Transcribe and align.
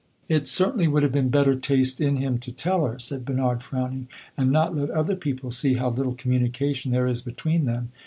"It 0.27 0.47
certainly 0.47 0.87
would 0.87 1.03
have 1.03 1.11
been 1.11 1.29
better 1.29 1.53
taste 1.55 2.01
in 2.01 2.15
him 2.15 2.39
to 2.39 2.51
tell 2.51 2.87
her," 2.87 2.97
said 2.97 3.23
Bernard, 3.23 3.61
frowning, 3.61 4.07
"and 4.35 4.51
not 4.51 4.75
let 4.75 4.89
other 4.89 5.15
people 5.15 5.51
see 5.51 5.75
how 5.75 5.91
little 5.91 6.15
communication 6.15 6.91
there 6.91 7.05
is 7.05 7.21
between 7.21 7.65
them. 7.65 7.91